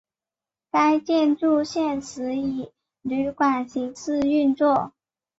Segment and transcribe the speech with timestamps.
[0.71, 2.71] 该建筑现时以
[3.03, 4.93] 旅馆形式运作。